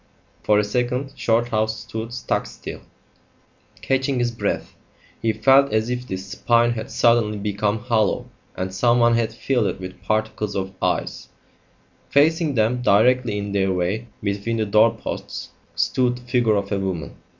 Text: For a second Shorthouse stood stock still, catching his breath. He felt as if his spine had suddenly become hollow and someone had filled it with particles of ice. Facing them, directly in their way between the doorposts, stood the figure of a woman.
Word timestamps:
For 0.41 0.57
a 0.57 0.63
second 0.63 1.13
Shorthouse 1.15 1.81
stood 1.81 2.11
stock 2.11 2.47
still, 2.47 2.81
catching 3.83 4.17
his 4.17 4.31
breath. 4.31 4.73
He 5.21 5.31
felt 5.31 5.71
as 5.71 5.91
if 5.91 6.07
his 6.09 6.25
spine 6.25 6.71
had 6.71 6.89
suddenly 6.89 7.37
become 7.37 7.77
hollow 7.77 8.25
and 8.55 8.73
someone 8.73 9.13
had 9.13 9.31
filled 9.31 9.67
it 9.67 9.79
with 9.79 10.01
particles 10.01 10.55
of 10.55 10.73
ice. 10.81 11.29
Facing 12.09 12.55
them, 12.55 12.81
directly 12.81 13.37
in 13.37 13.51
their 13.51 13.71
way 13.71 14.07
between 14.23 14.57
the 14.57 14.65
doorposts, 14.65 15.49
stood 15.75 16.15
the 16.17 16.23
figure 16.23 16.55
of 16.55 16.71
a 16.71 16.79
woman. 16.79 17.15